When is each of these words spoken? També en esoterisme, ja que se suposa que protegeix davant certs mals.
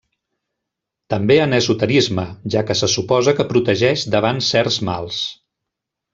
També 1.13 1.35
en 1.43 1.53
esoterisme, 1.57 2.25
ja 2.55 2.63
que 2.71 2.77
se 2.81 2.89
suposa 2.95 3.35
que 3.41 3.47
protegeix 3.53 4.07
davant 4.17 4.43
certs 4.49 4.81
mals. 4.91 5.21